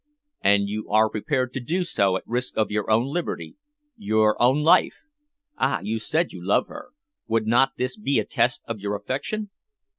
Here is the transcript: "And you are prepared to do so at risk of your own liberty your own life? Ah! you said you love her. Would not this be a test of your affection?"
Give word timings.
"And 0.43 0.67
you 0.67 0.89
are 0.89 1.11
prepared 1.11 1.53
to 1.53 1.59
do 1.59 1.83
so 1.83 2.17
at 2.17 2.23
risk 2.25 2.57
of 2.57 2.71
your 2.71 2.89
own 2.89 3.05
liberty 3.05 3.55
your 3.95 4.35
own 4.41 4.63
life? 4.63 5.01
Ah! 5.59 5.79
you 5.83 5.99
said 5.99 6.31
you 6.33 6.43
love 6.43 6.65
her. 6.69 6.87
Would 7.27 7.45
not 7.45 7.73
this 7.77 7.97
be 7.97 8.17
a 8.17 8.25
test 8.25 8.63
of 8.65 8.79
your 8.79 8.95
affection?" 8.95 9.51